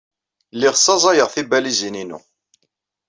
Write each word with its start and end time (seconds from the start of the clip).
Lliɣ 0.55 0.75
ssaẓayeɣ 0.75 1.29
tibalizin-inu. 1.33 2.19